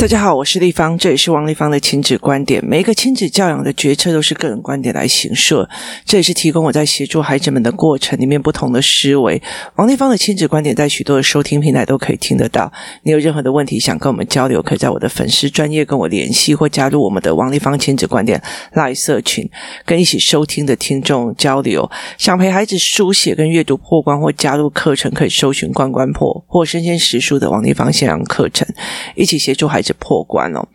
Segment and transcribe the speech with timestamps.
[0.00, 2.64] 大家好，我是丽芳，这也是王丽芳的亲子观点。
[2.64, 5.68] 每一个亲子教养的决策都是个人观点来形设，
[6.06, 9.42] 这也是提供我在协助孩子们的过程里面不同的思维。
[9.76, 12.72] 王丽芳的亲子观点在许多的收听平台都可以听得到。
[13.02, 18.42] 你有任何的问题想跟我们交流，可以在我的粉丝专业跟我联系，或加入我们的王丽芳亲子观点
[18.72, 19.46] 赖社群，
[19.84, 21.90] 跟一起收听的听众交流。
[22.16, 28.66] 想陪孩子书写跟阅读破关，或加入课程，可以搜寻关关破或生鲜时书的王丽芳线上课程，
[29.14, 29.89] 一起协助孩子。
[29.94, 30.66] 破关哦，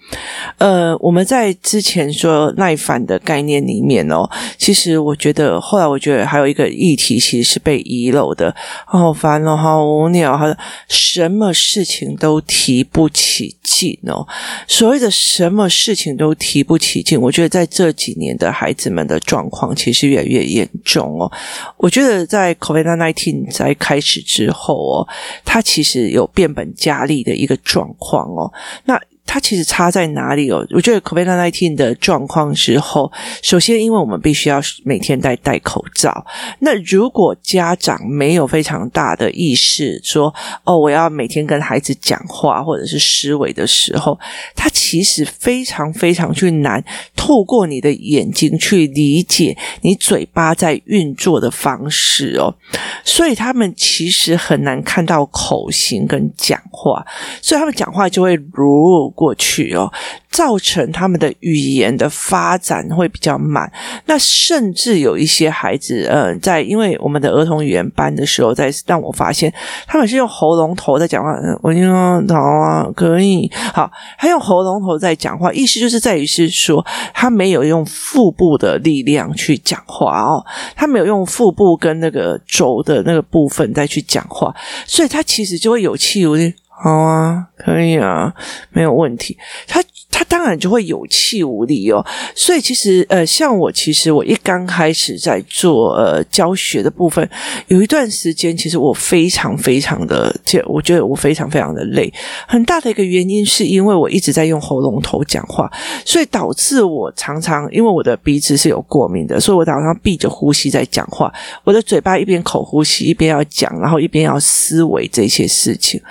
[0.58, 10.46] 呃，我们在之前说耐烦的概念里面哦，其实我觉得后来我觉得还有一个议题其实是被遗漏的，好烦哦，好无聊，好，
[10.88, 14.28] 什么事情都提不起劲哦。
[14.68, 21.32] 所谓的什么事情都提不起劲，我觉得在这几年的孩子们的状况其实越来越严重哦。
[21.78, 25.08] 我觉得在 COVID-19 在开始之后哦，
[25.44, 28.52] 它其实有变本加厉的一个状况哦，
[28.86, 29.00] 那。
[29.28, 30.66] 它其实差在哪里哦？
[30.70, 36.26] 我觉得 COVID-19 的状况之后，首先，因为我们必须要每天戴戴口罩。
[36.60, 44.18] 那如果家长没有非常大的意识，说哦，我要每天跟孩子讲话或者是思维的时候，
[44.56, 46.82] 他其实非常非常去难
[47.16, 52.56] 透过你的眼睛去理解你嘴巴在运作的方式哦。
[53.04, 57.06] 所以他们其实很难看到口型跟讲话，
[57.42, 59.14] 所以他们讲话就会如。
[59.16, 59.92] 过去哦，
[60.30, 63.72] 造成他们的语言的发展会比较慢。
[64.06, 69.52] 那甚至有一些孩子，呃，在因为我们的儿童语言班的时候，在让我发现
[69.88, 71.34] 他们是用喉咙头在讲话。
[71.64, 71.84] 我听
[72.28, 84.54] 到好啊，可以好，他用喉咙头在讲话，意思就是在于是说他没有用腹部的力量去讲话哦，他没有用腹部跟那个轴的那个部分再去讲话，
[84.86, 86.54] 所以他其实就会有气无力。
[86.84, 88.34] 好啊，可以啊，
[88.72, 89.38] 没有问题。
[89.68, 89.82] 他。
[90.18, 92.02] 他当然就会有气无力哦，
[92.34, 97.30] 所以其实呃，像我其实我一刚开始在做呃教学的部分，
[97.68, 100.34] 有一段时间其实我非常非常的，
[100.68, 102.10] 我觉得我非常非常的累。
[102.48, 105.70] 很大的一个原因是因为我一直在用喉咙头讲话，
[106.06, 111.30] 所以导致我常常因为我的鼻子是有过敏的，所以我常常闭着呼吸在讲话，
[111.66, 116.02] 我的嘴巴一边口呼吸一边要讲，然后一边要思维这些事情。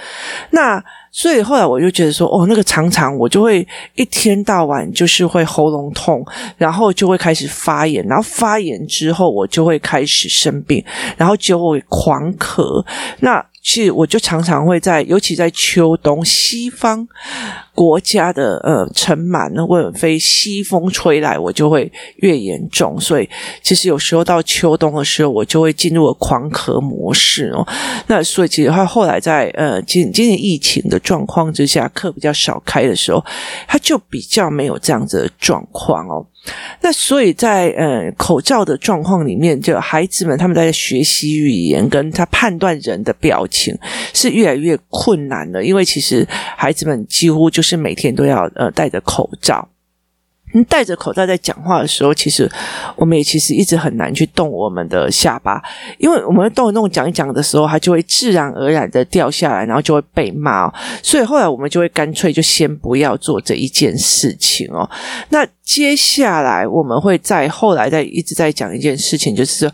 [0.50, 0.84] 那
[1.16, 3.64] 所以后来我就觉得说，哦，那个常常我就会
[3.94, 6.26] 一天到晚就是会喉咙痛，
[6.58, 10.84] 然后就会开始发炎，然后发炎之后我就会开始生病，
[11.16, 12.84] 然后就会狂咳。
[13.20, 17.08] 那是我就常常会在，尤其在秋冬，西方。
[17.74, 23.00] 国家的呃尘螨或者非西风吹来，我就会越严重。
[23.00, 23.28] 所以
[23.64, 27.66] 其实有时候到秋冬的时候，我就会进入了狂咳模式哦。
[28.06, 33.24] 那所以其实他后来在呃今今年疫情的状况之下，课比较少开的时候，
[33.66, 36.24] 他就比较没有这样子的状况哦。
[36.80, 43.76] 那所以在呃口罩的状况里面，就孩子们他们在学习语言，跟他判断人的表情
[44.12, 49.68] 是越来越困难了，因为其实孩子们几乎就是每天都要呃戴着口罩。
[50.54, 52.50] 你戴着口罩在讲话的时候，其实
[52.96, 55.60] 我们也其实一直很难去动我们的下巴，
[55.98, 60.72] 因为我们动一动讲一讲的时候，它就会自然而然的掉下来，然后就会被骂。
[61.02, 64.88] 所以后来我们就会干脆就先不要做这一件事情哦。
[65.30, 69.70] 那接下来我们会在后来再一直在讲一件事情，就是，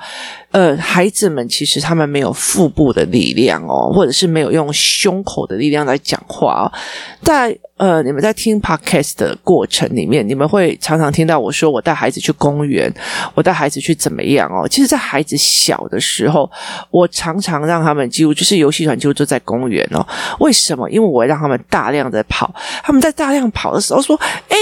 [0.53, 6.73] 呃，孩子们其实他们没有腹部的力量哦，或者是没有用胸口的力量来讲话哦，
[7.23, 7.59] 在。
[7.81, 12.93] 呃，你们在听 podcast 的过程里面，你们会常常听到我说我带孩子去公园，
[13.35, 14.69] 我带孩子去怎么样哦？
[14.69, 16.51] 其实，在孩子小的时候，
[16.91, 20.07] 我常常让他们几乎就是游戏团几乎都在公园哦。
[20.41, 20.91] 为什么？
[20.91, 24.15] 因为我会让他们大量的跑，他们在大量跑的时候说
[24.51, 24.59] ：“哎，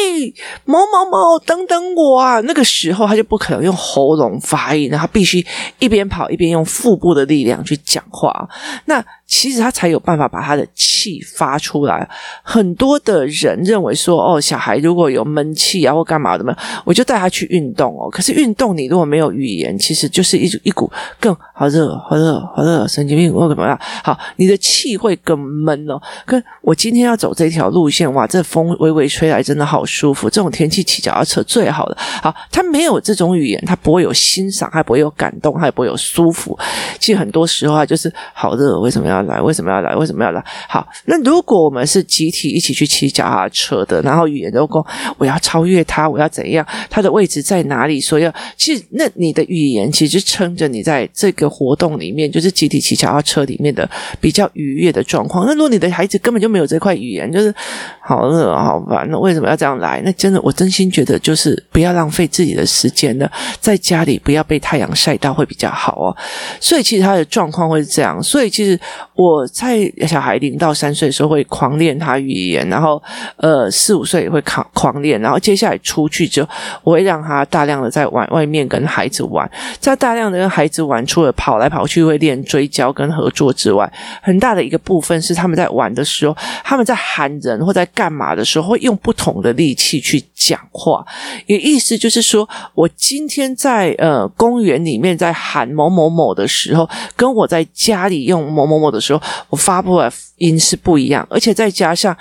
[0.64, 5.44] 某某某，等等我啊！”那个时候他就不可能用喉咙发音，他必须
[5.78, 8.48] 一边跑一边用腹部的力量去讲话。
[8.86, 12.08] 那其实他才有办法把他的气发出来。
[12.42, 18.08] 很多的人认为说，哦，小孩如果有闷气啊或干嘛的嘛，我就带他去运动哦。
[18.10, 20.90] 可是运动你如果没有语言，其实就是一一股
[21.20, 23.78] 更好热、好热、好热，神经病或怎么样？
[24.02, 26.00] 好，你的气会更闷哦。
[26.24, 30.30] 跟我今天要走这条路线，哇，这风微微吹来，真的好舒服。
[30.30, 31.98] 这种天气骑脚踏车最好了。
[32.22, 36.58] 好，他没有这种语言，他不会有欣赏，他不会有感动，他也不会有舒服。
[36.98, 39.22] 其实很多时候啊，就是好热，为什么要？
[39.22, 39.40] 来？
[39.40, 39.94] 为什么要来？
[39.94, 40.42] 为什么要来？
[40.68, 44.86] 好，那如果我们是集体一起去骑脚踏车的，然后语言都讲
[45.18, 46.66] 我要超越他，我要怎样？
[46.88, 48.00] 他的位置在哪里？
[48.00, 53.88] 所以要其实那你的语言其实撑着你在这个活动里面，就是集体骑脚踏车里面的
[54.20, 55.44] 比较愉悦的状况。
[55.46, 57.54] 那如果你的孩子根本就没有这块语言，就是
[58.00, 60.00] 好热好烦，那为什么要这样来？
[60.04, 63.30] 那真的我真心觉得就是不要浪费自己的时间了，
[63.60, 66.16] 在家里不要被太阳晒到会比比较好哦。
[66.60, 68.22] 所以其实他的状况会是这样。
[68.22, 68.78] 所以其实
[69.14, 73.02] 我在小孩零到三岁的时候会狂练他语言，然后
[73.38, 76.48] 呃四五岁也会狂狂练，然后接下来出去之后，
[76.84, 79.50] 我会让他大量的在外外面跟孩子玩，
[79.80, 91.04] 在大量的跟孩子玩，除了跑来跑去会练追焦跟合作之外，很大的一个部分是他们在玩的时候，他们在喊人或在干嘛的时候，会用不同的力气去讲话，
[91.46, 102.14] 也意思就是说我今天在呃公园里面在喊某某某的时候，跟我在家里用某某某的时候，我发布的音是不一样，而且再加上。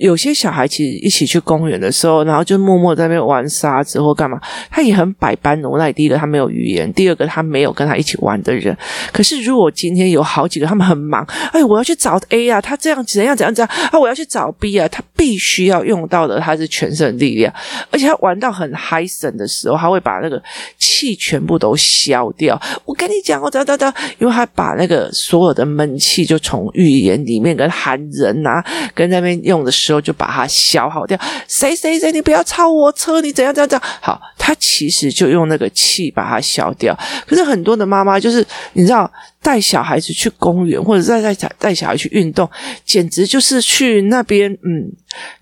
[0.00, 5.92] 有些小孩其实一起去公园的时候，然后就默默在那边玩沙子或干嘛，他也很百般无奈。
[5.92, 8.74] 第一个他没有语言，第二个他没有跟他一起玩的人。
[9.12, 17.52] 可是如果今天有好几个他们很忙，哎，我要去找 A 啊，他这样怎样怎样怎样啊，我要去找 B 啊，他必须要用到的他是全身力量，
[17.90, 20.42] 而且他玩到很嗨神的时候，他会把那个
[20.78, 22.58] 气全部都消掉。
[22.86, 28.64] 我跟你讲，我等等等，因为他把那个所有的闷气就从语言里面跟喊人啊，
[28.94, 31.18] 跟那边用的就把它消耗掉。
[31.48, 33.88] 谁谁谁，你不要超我车，你怎样怎样怎样。
[34.02, 36.94] 好，他其实就用那个气把它消掉。
[37.26, 39.10] 可是很多的妈妈就是，你知道。
[39.42, 42.48] 带小孩子去公园，或者再带带带小孩去运动，
[42.84, 44.92] 简直就是去那边，嗯，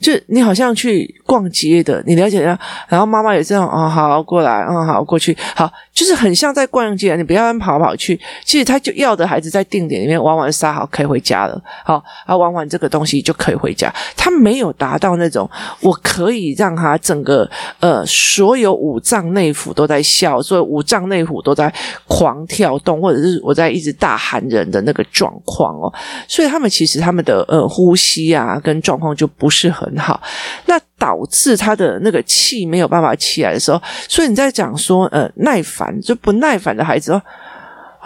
[0.01, 2.57] 就你好像去逛街的，你了解下？
[2.89, 8.19] 然后妈妈也这样，哦，好过来，嗯，好过去，好，就是很像在逛街，你不要跑跑去。
[8.45, 13.93] 其实他就要的孩子在定点里面玩完沙，好，可以回家了，好，啊，玩完这个东西就可以回家。
[14.17, 15.51] 他没有达到那种，
[15.81, 17.51] 我可以让他整个
[17.81, 21.73] 呃所有五脏内腑都在笑，所有五脏内腑都在
[22.07, 23.88] 狂跳动，或者是我在一直。
[23.93, 25.93] 大寒人的那个状况哦，
[26.27, 30.21] 所以他们其实他们的呃呼吸啊跟状况就不是很好，
[30.67, 37.23] 那导致他的那个气没有办法起来的时候，所以你在讲说呃耐烦就不耐烦的孩子哦。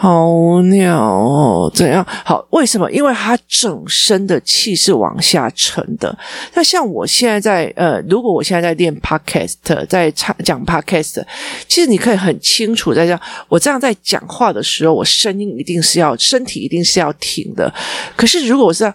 [0.02, 2.04] 好鸟哦，怎样？
[2.24, 2.90] 好，为什么？
[2.90, 6.18] 因为他整身的气是往下沉的。
[6.54, 9.54] 那像我现在在呃，如果我现在在练 podcast，
[9.86, 11.22] 在唱讲 podcast，
[11.68, 17.72] 其实你可以很清楚在这样，我这样在讲话的时候，我声音一定是要，身体一定是要挺的。
[18.16, 18.92] 可是如果我是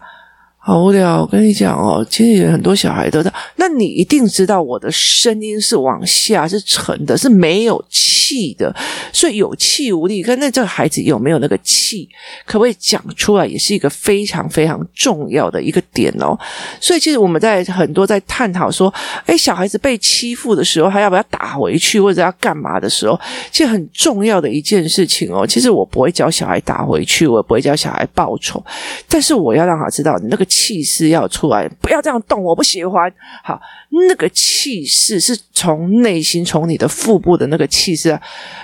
[0.59, 3.33] 好无聊，我跟你讲哦，其实很多小孩都在。
[3.55, 8.75] 那你一定知道我的声音是往下，是沉的，是没有气气的，
[9.13, 10.21] 所以有气无力。
[10.21, 12.09] 跟那这个孩子有没有那个气，
[12.45, 16.37] 可不可以讲出来，也是一个非常非常重要的一个点哦。
[16.81, 18.93] 所以其实我们在很多在探讨说，
[19.25, 23.17] 哎，小孩子被欺负的时候，他要不要打回去，或者要干嘛的时候，
[23.51, 25.47] 其实很重要的一件事情哦。
[25.47, 28.61] 其实我不会教小孩打回去，我也不会教小孩报仇，
[29.07, 30.45] 但是我要让他知道你那个。
[30.57, 33.13] 气势要出来，不要这样动，我不喜欢。
[33.43, 33.61] 好，
[34.07, 38.21] 那个气势是从内心，从你的腹部的那个气势啊，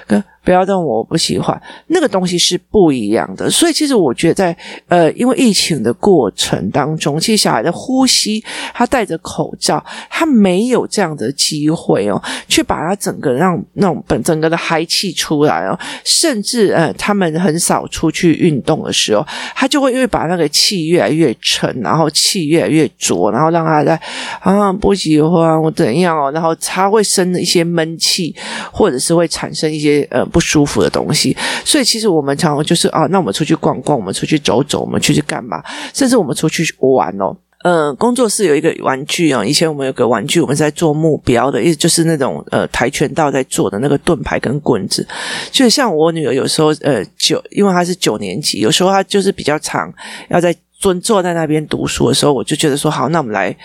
[0.07, 0.32] 跟。
[0.43, 3.49] 不要动，我不喜欢那个东西是不一样的。
[3.49, 4.57] 所以其实我觉得在
[4.89, 8.43] 呃，因为疫情的过程当中，其实小孩的呼吸，
[8.73, 15.79] 他戴着口罩，他没有这样的机会哦，去把他整个让那种本整个的嗨气出来哦。
[16.03, 19.25] 甚至呃，他们很少出去运动的时候，
[19.55, 23.97] 他就会因为把那个气越来越沉，然后气越来越浊，然后让他在
[24.41, 28.35] 啊不喜欢我怎样哦，然后他会生一些闷气，
[28.73, 30.25] 或者是会产生一些呃。
[30.33, 35.63] 不舒服的东西，所以其实我们常常就是啊，那我们出去逛逛，我们出去走走，我们出去干嘛？
[35.93, 37.37] 甚至我们出去玩哦。
[37.63, 45.07] 呃，工作室有一个玩具啊，以前我们有个玩具，我们在做目标的，意思就是那种呃跆拳道在做的那个盾牌跟棍子。
[45.49, 49.89] 就像我女儿有时候呃九，因为她是九年级，有时候她就是比较长，
[50.29, 53.55] 要在蹲坐在那边读书的时候，我就觉得说好，那我们来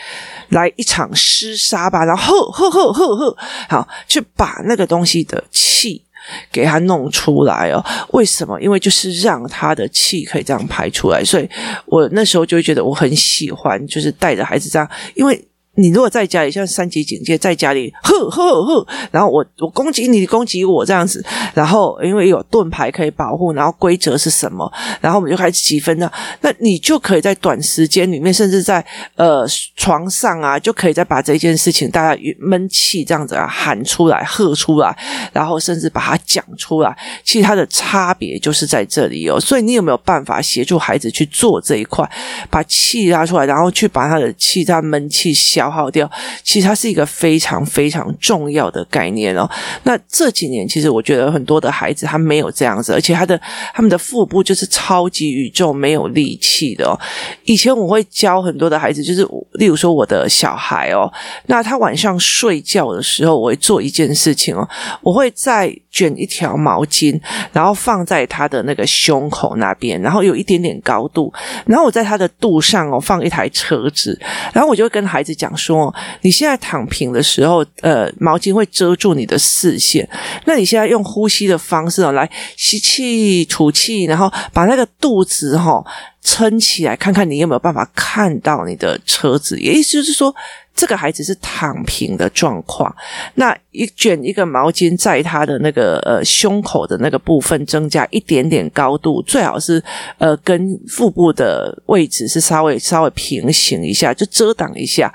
[0.51, 3.37] 来一场厮杀吧，然后呵呵呵呵，
[3.69, 6.05] 好去把那个东西的气。
[6.53, 8.61] 给他弄出来哦，为什么？
[8.61, 11.49] 因为就是让他的气可以这样排出来，所以
[11.87, 15.43] 我那时候就会觉得我很喜欢，就是带着孩子这样，因为
[15.79, 24.71] 你如果在家里像三级警戒，在家里呵呵呵，然后我我攻击你，攻击我这样子，然后因为有盾牌可以保护，然后规则是什么，
[25.01, 26.13] 然后我们就开始积分了。
[26.41, 34.99] 那你就可以在短时间里面，甚至在呃床上啊，就可以再把这件事情大家闷气这样子啊喊出来、喝出来，
[35.33, 36.99] 然后甚至把它讲出来。
[37.23, 39.39] 其实它的差别就是在这里哦。
[39.39, 42.05] 所以你有没有办法协助孩子去做这一块，
[42.51, 45.68] 把气拉出来，然后去把他的气、他闷气消。
[45.69, 46.11] 消耗掉，
[46.43, 49.49] 其实它是一个非常非常重要的概念哦。
[49.83, 53.39] 那这几年，其实我觉得很多的孩子他没有这样子，而且他的
[53.75, 56.99] 他们的腹部就是超级宇宙没有力气的哦。
[57.45, 61.13] 以前我会教很多的孩子，就是例如说我的小孩哦，
[61.47, 64.67] 那他晚上睡觉的时候，我会做一件事情哦，
[65.03, 67.21] 我会再卷一条毛巾，
[67.53, 71.31] 然后放在他的那个胸口那边，然后有一点点高度，
[71.67, 74.19] 然后我在他的肚上哦放一台车子，
[74.55, 75.53] 然后我就会跟孩子讲。
[75.59, 80.09] 说你现在躺平的时候，呃，毛巾会遮住你的视线。
[80.47, 85.85] 那你现在用呼吸的方式哦，来吸气、吐气，然后把那个肚子哈
[86.23, 89.59] 撑起来，看看你有没有办法看到你的车子。
[89.59, 90.35] 也意思就是说。
[90.79, 92.95] 这个孩子是躺平的状况，
[93.35, 99.83] 那一卷一个毛巾在他的那个呃胸口的那个部分增加一点点高度，最好是
[100.19, 105.13] 呃跟腹部的位置是稍微稍微平行一下，就遮挡一下，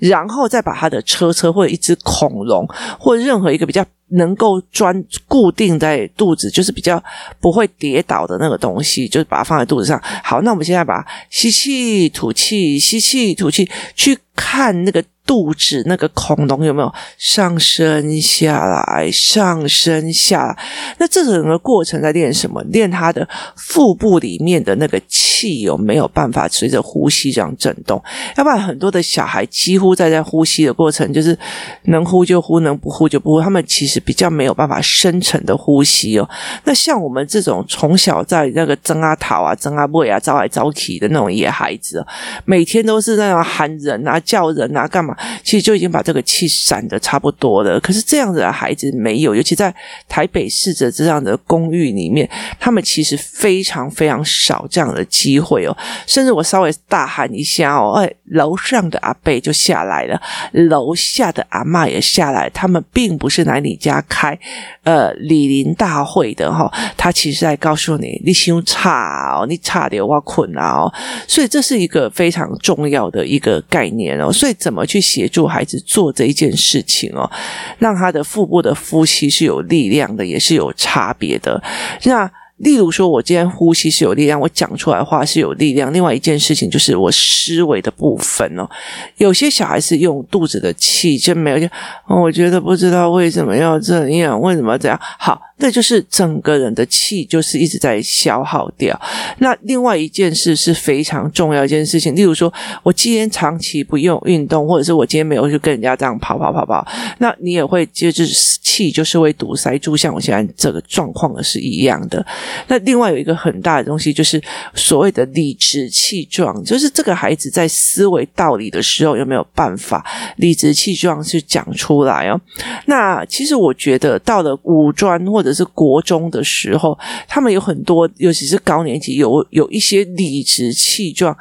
[0.00, 2.66] 然后再把他的车车或者一只恐龙
[2.98, 3.86] 或任何一个比较。
[4.08, 7.02] 能够专固定在肚子，就是比较
[7.40, 10.00] 不会跌倒的那个东西，就是把它放在肚子上。
[10.22, 15.02] 好，那我们现在把吸气、吐气、吸气、吐气，去看那个。
[15.26, 20.58] 肚子那个恐龙有没有上升下来，上升下来？
[20.98, 22.62] 那这整个过程在练什么？
[22.64, 23.26] 练他的
[23.56, 28.04] 腹部里面的那个气有没有办法随着呼吸这样震动？
[28.36, 31.36] 要不然很多的小孩几乎在在呼吸的过程，就是
[31.84, 33.40] 能呼就呼，能不呼就不呼。
[33.40, 36.28] 他们其实比较没有办法深层的呼吸哦。
[36.64, 42.06] 那像我们这种从小在那个争啊讨啊争啊背啊招来招去的那种野孩子，
[42.44, 45.16] 每天都是那样喊人啊叫人啊干嘛？
[45.42, 49.74] 其实就已经把这个气散的差不多了，可是这样子的孩子没有，尤其在
[50.08, 52.28] 台北市的这样的公寓里面，
[52.58, 55.76] 他们其实非常非常少这样的机会哦。
[56.06, 60.20] 甚至我稍微大喊一下哦，哎，楼上的阿伯就下来了，
[60.52, 64.38] 楼下的阿嬷也下来，他们并不是来你家开
[64.82, 70.92] 呃李林大会的哈、哦，他其实在告诉你，你胸差哦，你差点挖困啊哦，
[71.28, 74.32] 所以这是一个非常重要的一个概念哦。
[74.32, 75.04] 所以怎么去？
[75.04, 77.30] 协助孩子做这一件事情哦，
[77.78, 81.62] 让他的腹部的呼吸是有力量的，也是有差别的。
[82.04, 85.92] 那例如说，我今天呼吸是有力量，我讲出来话是有力量。
[85.92, 88.68] 另外一件事情就是我思维的部分哦，
[89.16, 91.68] 有些小孩是用肚子的气，就没有就，
[92.08, 94.98] 我觉得不知道为什么要这样，为什么要这样？
[95.18, 95.40] 好。
[95.56, 99.00] 那就是整个人的气，就是一直在消耗掉。
[99.38, 106.84] 那另外一件事是非常重要一件事情，例如说，我今天长期不用运动，或者是我今天没有去跟人家这样跑跑跑跑，
[107.18, 108.26] 那你也会就是
[108.74, 112.24] 气就是会堵塞住，像我现在这个状况的是一样的。
[112.66, 114.42] 那另外有一个很大的东西，就是
[114.74, 120.04] 所谓的理直气壮，就是这个孩子在思维道理的时候有没有办法
[120.38, 122.40] 理直气壮去讲出来哦？
[122.86, 131.36] 那其实我觉得到了五专或者是国中的时候，他们有很多，尤其是高年级，有有一些理直气壮，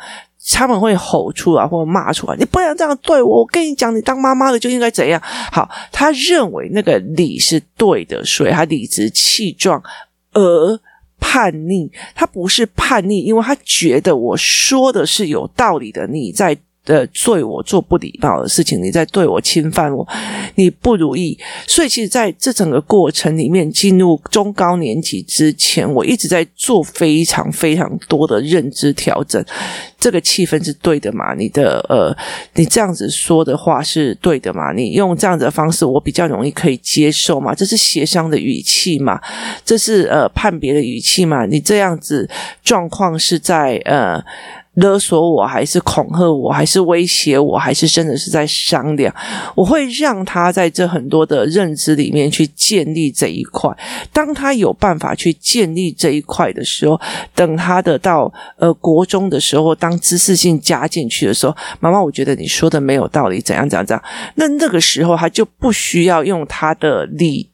[0.52, 3.40] 他们会吼出来或骂出来：“你不能这样对我！
[3.40, 9.82] 我跟你讲，你当妈妈的就应该怎样。”好，他认为那个理是对的，所以他理直气壮
[10.34, 10.80] 而
[11.20, 11.92] 叛逆。
[12.14, 16.08] 他不是叛逆，因为他觉得我说的是有道理的。
[16.08, 16.58] 你在。
[16.86, 20.08] 的对我做不礼貌的事情，你在对我侵犯我，
[20.56, 21.38] 你不如意。
[21.66, 29.44] 所以，其实在这整个过程里面，进入中高年级之前，我一直在做非常非常多的认知调整。
[29.98, 31.34] 这个气氛是对的嘛？
[31.34, 32.14] 你的呃，
[32.56, 34.74] 你这样子说的话是对的嘛？
[34.74, 37.56] 你用这样子的方式，我比较容易可以接受嘛？
[37.56, 39.22] 这是协商的语气嘛？
[39.64, 41.46] 这是呃判别的语气嘛？
[41.46, 42.30] 你这样子
[42.62, 44.22] 状况是在呃。
[44.76, 49.14] 勒索我，还是恐吓我，还是威胁我，还是真的是在商量？
[49.56, 53.70] 我会让他在这很多的认知里面去建立这一块。
[54.12, 57.00] 当他有办法去建立这一块的时候，
[57.36, 64.04] 等他的到呃国中的时候，当知识性加进去的时候，妈妈，我觉得你说的没有道理，怎样怎样怎样。
[64.36, 67.48] 那那个时候他就不需要用他的理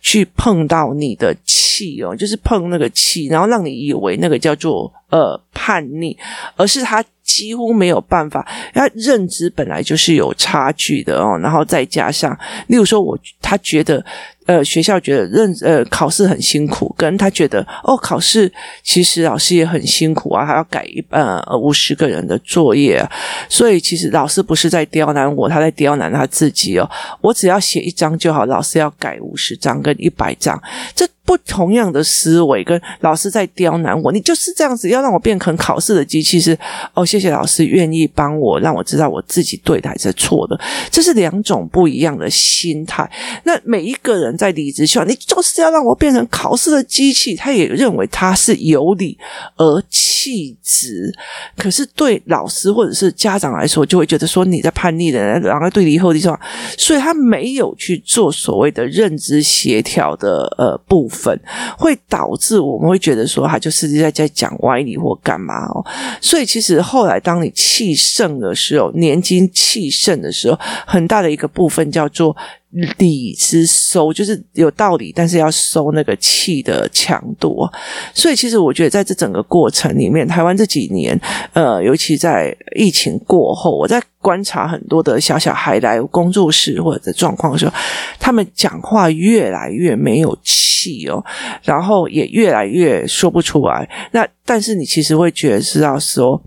[0.00, 4.92] 去碰到你的气哦，就是碰那个气，然后让你以为那个叫做。
[5.10, 6.14] 呃，叛逆，
[6.54, 14.04] 而是他几乎没有办法，他认知本来就是有差距的哦，然后再加上，例如说我他觉得。
[14.48, 18.50] 呃，学校觉得认呃考试很辛苦，可能他觉得哦考试
[18.82, 23.06] 其实老师也很辛苦啊，还要改一呃五十个人的作业，
[23.50, 26.88] 所以其实老师不是在刁难我，他在刁难他自己哦。
[27.20, 30.58] 我只要写一张就好，老师要改五十张跟一百张，
[30.94, 31.06] 这。
[31.28, 36.58] 不同样的思维跟老师在刁难我，你就是这样子要让我变成考试的机器是
[36.94, 40.58] 哦，谢谢老师愿意帮我，让我知道我自己对的还是错的，
[40.90, 43.06] 这是两种不一样的心态。
[43.44, 49.18] 那每一个人在理直气壮，你就是要让我变成考试的机器，他也认为他是有理
[49.58, 51.14] 而气直。
[51.58, 56.38] 可是对老师或者是家长来说，就会觉得说你在叛逆的人，然后对你以后的这种，
[56.78, 61.17] 所以他没有去做所谓的认知协调的呃部分。
[61.18, 61.38] 分
[61.76, 65.84] 会导致我们会觉得说他就是在在讲歪理或干嘛哦，
[66.20, 72.36] 所以其实后来当你气盛的时候，年轻气盛的时候，很大的一个部分叫做。
[72.70, 77.66] 理之收就是有道理，但是要收那个气的强度。
[78.12, 81.18] 所以，其实我觉得在这整个过程里面，台湾这几年，
[81.54, 87.72] 呃，尤其在疫情过后，我在观察很多的小小孩来工作室或者状况的时候，
[88.20, 91.24] 他们讲话越来越没有气哦，
[91.62, 93.88] 然后也越来越说不出来。
[94.12, 96.42] 那但是你其实会觉得是要说。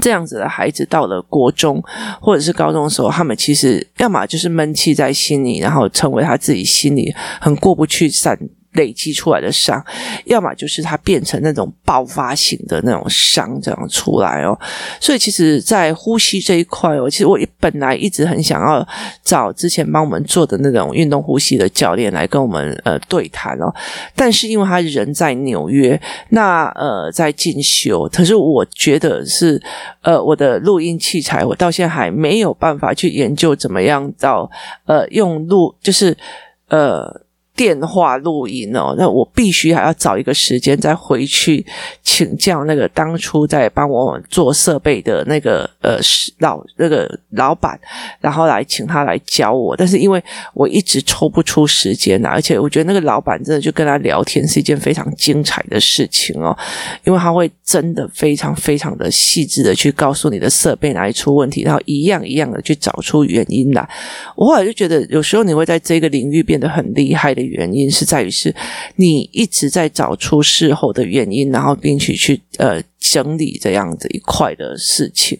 [0.00, 1.82] 这样子的孩子到了国中
[2.20, 8.38] 或者是高中的时候，他们其实要么就是闷气在心里，然后成为他自己心里很过不去散。
[8.76, 9.84] 累积出来的伤，
[10.26, 14.56] 要么就是它变成那种爆发型的那种伤这样出来哦。
[15.00, 18.86] 所以其实，在呼吸这一块哦，其实我本来一直很想要
[19.24, 23.74] 找之前帮我们做的那种运动呼吸的教练来跟我们呃对谈哦。
[24.14, 29.60] 但是因为他人在纽约，那呃在进修，可是我觉得是
[30.02, 34.50] 呃我的录音器材，我到现在还没有办法去研究怎么样到
[34.84, 36.16] 呃用录就是
[36.68, 37.25] 呃。
[37.56, 41.64] 电话录音哦，那我必须还要找一个时间再回去
[42.02, 45.98] 请教那个当初在帮我做设备的那个呃
[46.40, 47.80] 老那个老板，
[48.20, 49.74] 然后来请他来教我。
[49.74, 50.22] 但是因为
[50.52, 56.54] 我一直抽不出时间啊，而且我觉得那个老板真的就跟他聊天是一件非常精彩的事情哦，
[57.04, 63.88] 因为他会真的非常非常的细致的去告诉你的设备哪里出问题，然后一样一样的去找出原因来。
[64.36, 67.45] 我后来就觉得有时候你会在这个领域变得很厉害的。
[67.46, 68.54] 原因是在于是，
[68.96, 72.82] 你一直在找出事后的原因，然后并且去呃。
[72.98, 75.38] 整理这样子一块的事情，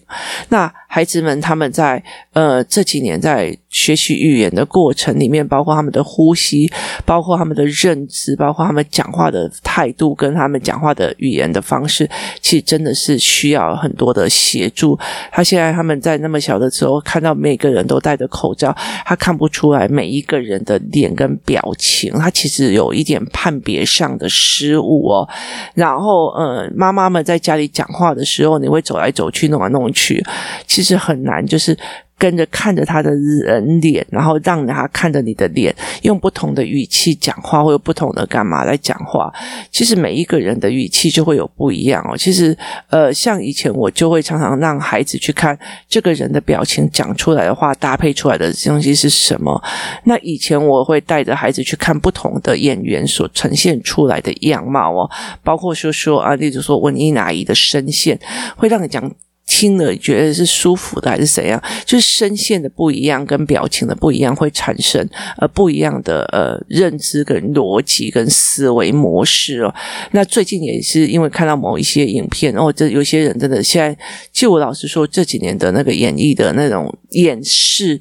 [0.49, 2.01] 那孩子们他们在
[2.33, 6.71] 呃这几年在学习语言的过程里面，包括他们的呼吸，
[7.05, 12.09] 包括他们的认知，包括他们讲话的态度，跟他们讲话的语言的方式，
[12.41, 14.97] 其实真的是需要很多的协助。
[15.31, 18.73] 他现在他们在那么小的时候，看到每个人都戴着口罩，
[19.05, 25.27] 他看不出来每一个人的脸跟表情，他其实有一点判别上的失误哦。
[25.73, 30.21] 然后呃，妈妈们在家里讲话的时候，你会走来走去，弄来弄去，
[30.67, 31.77] 其实很难，就是。
[32.17, 39.31] 跟着看着他的人脸，然后让他看着你的脸，用不同的语气讲话，或有不同的干嘛来讲话。
[39.71, 42.17] 其实每一个人的语气就会有不一样哦。
[42.17, 42.57] 其实，
[42.89, 49.61] 呃，像以前我就会常常让孩子去看这个人的表情，讲出来的话搭配出来的东西是什么。
[50.05, 55.09] 那以前我会带着孩子去看不同的演员所呈现出来的样貌哦，
[55.43, 58.19] 包括说说啊，例如说文音阿姨的声线，
[58.55, 59.11] 会让你讲。
[59.47, 61.59] 听了觉得是舒服的还是怎样？
[61.85, 65.07] 就是声线的不一样跟表情的不一样，会产生
[65.37, 69.73] 呃不一样的呃认知跟逻辑跟思维模式哦。
[70.11, 73.97] 那最近也是因为看到某一些影片哦，这有些人真的现在，
[74.33, 77.99] 就我老实说，这几年的那个演绎的那种演示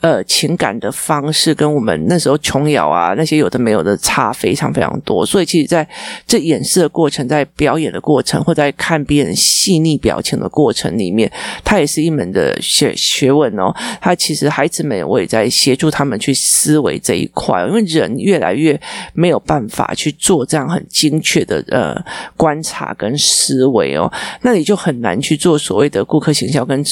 [0.00, 5.24] 呃情感的方式，跟我们那时候琼瑶啊那些有的没有的差非常非常多。
[5.24, 5.88] 所以其实在
[6.26, 10.87] 这演示的过程，在表演的过程，或在看别人细腻表情的过程。
[10.96, 11.30] 里面，
[11.64, 13.74] 它也是一门的学学问哦。
[14.00, 18.80] 它其实孩子们，我也在协助他们去思维这一块，因为人越来越
[19.12, 22.00] 没有办法去做这样很精确的呃
[22.36, 24.10] 观察跟思维哦，
[24.42, 26.84] 那你就很难去做所谓的顾客形象跟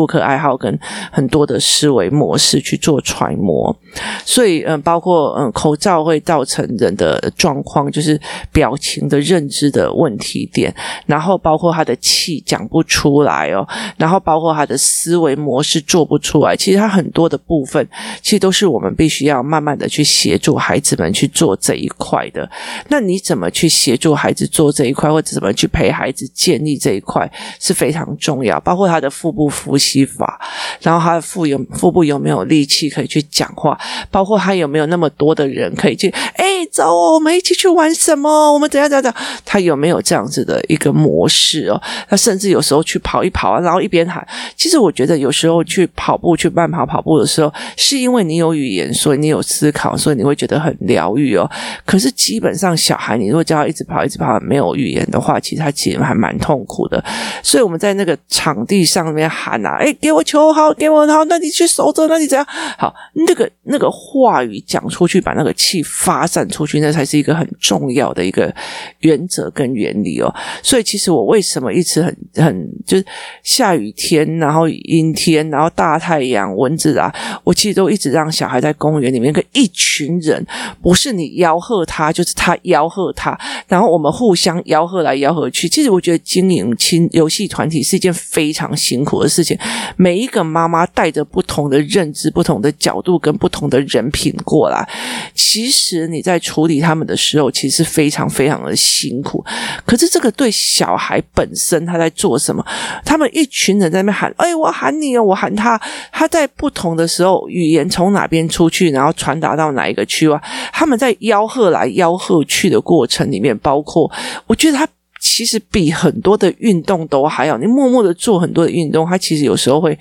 [0.00, 0.78] 顾客爱好跟
[1.12, 3.76] 很多的思维模式去做揣摩。
[4.24, 8.18] 所以，嗯，包括嗯，口罩会造成人的状况，就是
[8.50, 13.66] 表情的认知的问题点，然后包括他的气讲不出来哦，
[13.98, 16.56] 然后包括他的思维模式做不出来。
[16.56, 17.86] 其实他很多的部分，
[18.22, 22.48] 其实都是我们必须要慢慢的去协助孩子们去做这一块的。
[22.88, 28.60] 那你怎么去协助孩子做这一块，或者怎么去陪孩子建立这一块是非常重要。
[28.60, 30.40] 包括他的腹部呼吸法，
[30.80, 33.78] 然后他的腹有腹部有没有力气可以去讲话，
[34.10, 38.52] 包括他有没有那么多的人可以去，哎，走，我们一起去玩什么？
[38.52, 39.22] 我们怎样怎样怎样？
[39.44, 41.80] 他有没有这样子的一个模式哦？
[42.08, 44.26] 他甚至有时候去跑一跑啊，然后一边喊。
[44.56, 51.48] 其实我觉得有时候去跑步、去慢跑、跑步的时候，是因为你有语言，所以你有思考，所以你会觉得很疗愈哦。
[51.84, 57.02] 可是基本上小孩，你如果叫他一直跑、一直跑，没有语言的话，其实他其实还蛮痛苦的。
[57.42, 62.46] 所以我们在那个场地上面喊啊，哎，给我球好，给我好，那你去守着，那你怎样？
[62.78, 68.52] 好，那个那个话语讲出去，把那个气发散出去，那才是一个很重要的一个
[69.00, 70.34] 原则跟原理哦。
[70.62, 73.04] 所以其实我为什么一直很很就是
[73.42, 77.12] 下雨天，然后阴天，然后大太阳、蚊子啊，
[77.44, 80.44] 我其实都一直让小孩在公园里面跟一群人，
[80.82, 85.68] 不是你吆喝他，就是他吆喝他，然后我们互相吆喝来吆喝去。
[85.68, 89.56] 其实我觉得经营亲游戏团体是一件非常辛苦的事情，
[89.96, 94.88] 每一个妈妈带着不同的认知、不同的角度跟不同的人品过来，
[95.34, 99.44] 其实你在处理他们的时候，其实非常非常的辛苦。
[99.84, 102.64] 可是这个对小孩本身他在做什么？
[103.04, 105.80] 他们一群人在那边喊：“哎，我喊你哦，我喊他。”
[106.12, 110.40] 他在不同的时候，语言从哪边出去，然后传达到哪一个区啊？
[110.72, 114.10] 他们在吆喝来吆喝去的过程里面，包括
[114.46, 114.86] 我觉得他。
[115.20, 119.96] 其实比很多的运动都还要，你默默的做很多的运动，它其实有时候会。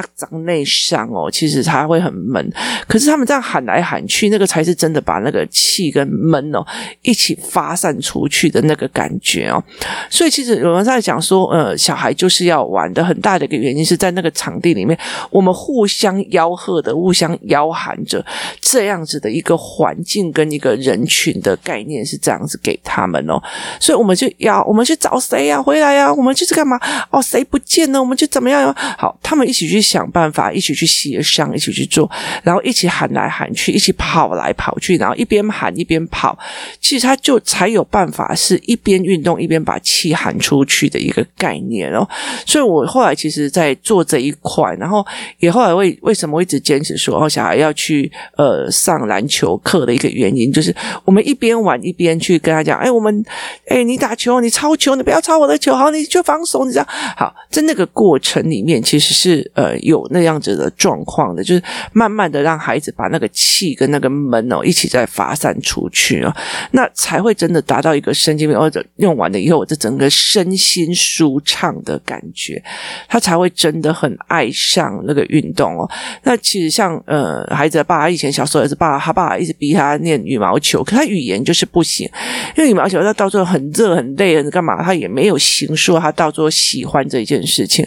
[0.00, 2.52] 他长内伤哦，其实他会很闷。
[2.86, 6.64] 可是他们这样喊来喊去，那个才是真的把那个气跟闷哦
[7.02, 9.60] 一起发散出去的那个感觉哦。
[10.08, 14.96] 所以其实有人在讲说，呃，小孩就是要玩的很大的一个原因是在那个场地里面，
[15.30, 18.24] 我们互相吆喝的、互相吆喊着
[18.60, 23.42] 这样子的一个环境跟一个人群的概念是这样子给他们哦。
[23.80, 25.60] 所以我们就要我们去找谁呀？
[25.60, 26.14] 回来呀？
[26.14, 26.78] 我们就是干嘛？
[27.10, 27.98] 哦，谁不见了？
[28.00, 28.72] 我们就怎么样？
[28.96, 29.87] 好，他们一起去。
[29.88, 32.10] 想办法一起去协商，一起去做，
[32.42, 36.38] 然后一起喊来喊去，一起跑来跑去，然后一边喊一边跑，
[36.78, 42.06] 其实他就才有办法是一边运动一边把气喊出去的一个概念哦。
[42.44, 45.04] 所以我后来其实，在做这一块，然后
[45.38, 50.74] 也后来为为什么我一直坚持说，哦，小孩要去呃上篮球课的一个原因，就是
[51.06, 53.24] 我们一边玩一边去跟他讲，哎，我们
[53.68, 59.77] 哎你打球，你抄球，你不要抄我的球，好，你去防守，你这样好，在那个过程里面，其实是呃。
[59.80, 61.62] 有那样子的状况的，就是
[61.92, 66.34] 慢慢的让孩子把那个气跟那个闷哦一起再发散出去哦，
[66.72, 72.62] 那才会真的达到一个身心或者用完了以后，我这整个身心舒畅的感觉，
[73.08, 75.88] 他才会真的很爱上那个运动哦。
[76.22, 82.08] 那其实像呃孩子的爸爸以前小时候也是爸，他爸一直逼他练羽毛球，可他语言就是不行，
[82.56, 87.86] 因为羽毛球他到最后很热很累，很干嘛，他也没有形说他到最后喜欢这一件事情，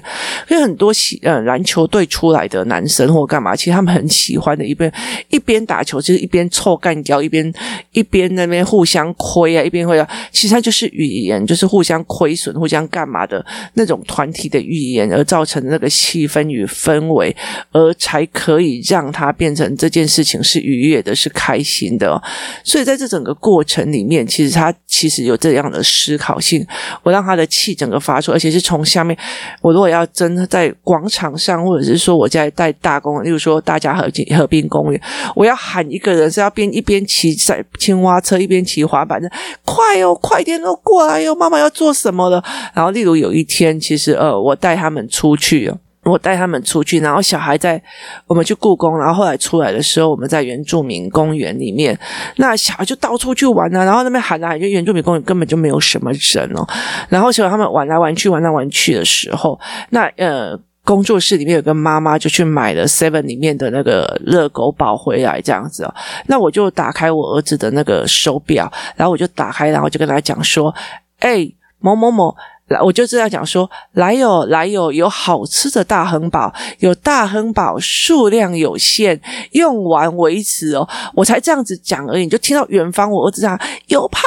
[0.50, 1.71] 因为很多喜呃篮球。
[1.72, 4.92] 球队出来的男生或干嘛，其实他们很喜欢的，一边
[5.30, 7.50] 一边打球，就是一边臭干掉，一边
[7.94, 17.34] 一边那边互相亏啊，一边会啊，其实他就是语言，就是互相亏损、互相干嘛的那种团体的语言，而造成那个气氛与氛围，
[17.72, 22.22] 而才可以让他变成这件事情是愉悦的，是开心的。
[22.66, 26.68] 所以在这整个过程里面，其实他其实有这样的思考性，
[27.04, 29.18] 我让他的气整个发出，而且是从下面，
[29.62, 31.61] 我如果要真的在广场上。
[31.64, 35.02] 或者是说我在带大公，例如说大家河河滨公园，
[35.36, 39.30] 我要喊一个人是要边一边骑在青蛙车一边骑滑板的，
[39.64, 42.44] 快哦，快点哦，过来哟，妈妈要做什么了？
[42.74, 45.72] 然后例如有一天，其实呃，我带他们出去，
[46.04, 47.82] 我带他们出去，然后小孩在
[48.28, 51.98] 我们去故宫，然后后来出来的时候，我们在原住民公园里面，
[52.38, 56.68] 那小孩就到处去玩啊，然后那边喊来喊去，原住民公园根本就没有什么人哦，
[57.10, 59.60] 然后结果他们玩来玩去，玩来玩去的时候，
[59.92, 60.60] 那呃。
[60.84, 65.94] 工作室里面有个妈妈就去买了 Seven 里面的那个热狗堡回来，这样子哦。
[66.28, 70.74] 那我就打开我儿子的那个手表，然后我就打开，然后就跟他讲说
[71.20, 71.48] ：“哎，
[71.80, 72.36] 某某某。”
[72.72, 79.20] 来我就这样讲说，来有来有有好吃的大亨堡，有大亨堡数量有限，
[79.52, 80.88] 用完为止哦。
[81.14, 84.22] 我才这样子讲而已，你就听到远方我儿子讲有怕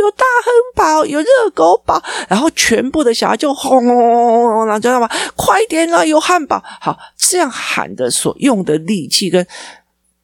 [0.00, 5.08] 有大亨堡，有热狗堡，然后全部的小孩就轰轰轰轰轰，然后知道吗？
[5.36, 6.62] 快点啊，有汉堡。
[6.80, 9.46] 好，这样喊的所用的力气跟。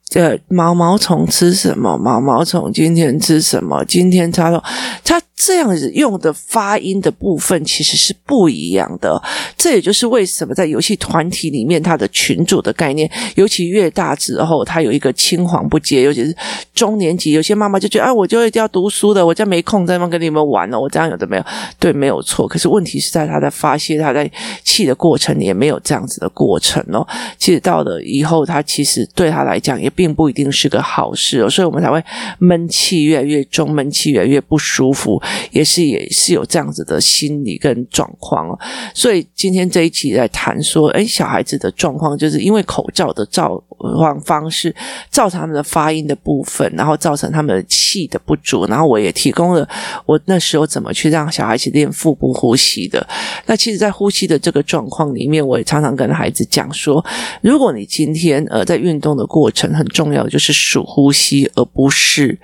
[0.09, 1.99] 这毛毛虫吃什么？
[1.99, 3.85] 毛毛虫今天吃什么？
[3.85, 4.63] 今天他说
[5.05, 9.23] 他这样子用的发音的部分其实是不一样的。
[9.55, 16.35] 这也就是为什么在游戏团体里面，他的群组的概念，尤其越大之后，他有一个青黄不接，尤其是
[16.73, 20.81] 中年级，有些妈妈就觉得啊，我就一定要读书的，我就没空在那跟你们玩了。
[20.81, 21.45] 我这样有的没有？
[21.79, 22.49] 对，没有错。
[22.49, 24.29] 可是问题是在他在发泄，他在
[24.65, 27.07] 气的过程也没有这样子的过程哦。
[27.37, 29.93] 其实到了以后，他其实对他来讲也。
[29.99, 32.01] 并不一定是个好事哦，所以我们才会
[32.39, 38.57] 闷气越来越重，闷气越来越不舒服，也是也是有这样子的心理跟状况哦。
[38.95, 43.61] 所以今天这一期在谈说，哎，小孩子的状况就是因为口罩的造
[43.99, 44.73] 方方式
[45.11, 49.69] 造成他们的发音的部分，然后造成他们的气的不足，然后我也提供了
[50.07, 53.05] 我那时候怎么去让小孩子练腹部呼吸的。
[53.47, 57.05] 那其实，在呼吸的这个状况里面，我也常常跟孩子讲说，
[57.43, 62.39] 如果你今天呃在运动的过程很重要的就是数呼吸，而不是，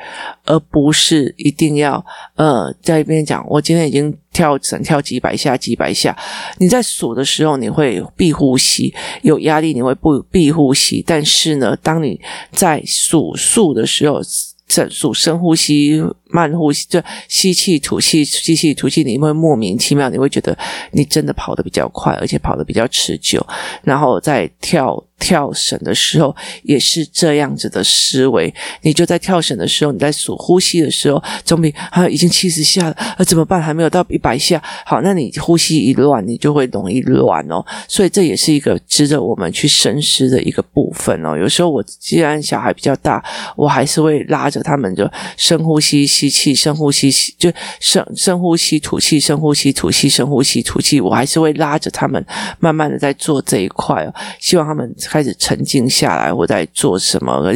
[0.45, 2.05] 而不是一定要
[2.37, 3.45] 呃在一边讲。
[3.49, 6.17] 我今天已经跳绳跳几百下，几百下。
[6.59, 11.03] 你在数的时候，你会闭呼吸，有压力你会不闭呼吸。
[11.07, 14.21] 但是呢，当你在数数的时候，
[14.67, 16.03] 整数深呼吸。
[16.35, 20.57] 慢呼吸，就吸气吐气，吸气吐气，你会莫名其妙，你会觉得
[20.91, 23.41] 你真的跑得比较快，而且跑得比较持久。
[23.85, 28.53] 然后在跳跳绳的时候，也是这样子的思维。
[28.83, 33.63] 你就在跳绳的时候，你在数呼吸的时候，总比啊已经七十下了，啊怎么办？
[33.63, 34.61] 还没有到一百下。
[34.85, 37.65] 好，那你呼吸一乱，你就会容易乱哦。
[37.87, 41.37] 所以这也是一个值得我们去深思的一个部分哦。
[41.37, 46.05] 有时候我既然小孩比较大，我还是会拉着他们就深呼吸。
[46.07, 51.01] 吸吸气，深呼吸，就深深呼吸，吐气，深呼吸，吐气，深呼吸，吐气。
[51.01, 52.25] 我还是会拉着他们，
[52.59, 54.15] 慢慢的在做这一块哦。
[54.41, 57.55] 希望他们开始沉静下来，我在做什么，而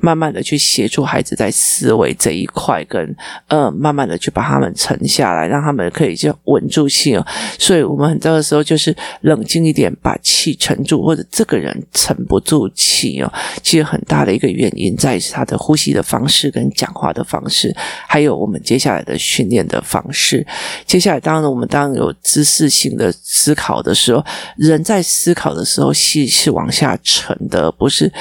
[0.00, 3.16] 慢慢的去协助孩子在思维这一块，跟
[3.48, 7.26] 呃，慢慢的去把他们沉下来，让他们可以就稳住气哦。
[7.58, 13.32] 所以我们很多的时候就是冷静一点，把气沉住，或者这个人沉不住气哦。
[13.62, 17.74] 其实很大的一个原因在于他的呼吸的方式跟讲话的方式。
[18.06, 20.46] 还有我们接下来的训练的方式，
[20.86, 24.24] 接下来当然我们当有知识性的思考的时候，
[24.56, 28.12] 人在思考的时候，气是往下沉的，不是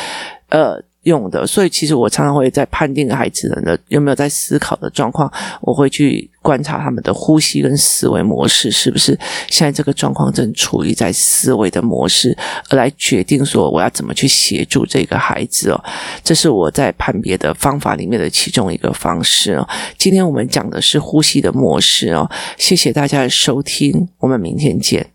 [0.50, 0.84] 呃。
[1.04, 9.18] 用的，所以其实我常常会在判定孩子人的有没有在思考的状况，我会去观察他们的呼吸跟思维模式是不是
[9.50, 12.38] 现在这个状况正处于在思维的模式，
[12.70, 15.84] 而来决定说我要怎么去协助这个孩子哦。
[16.24, 19.68] 这是我在判别的方法里面的其中一个方式哦。
[19.98, 22.30] 今天我们讲的是呼吸的模式哦。
[22.58, 25.12] 谢谢大家的收听，我们明天见。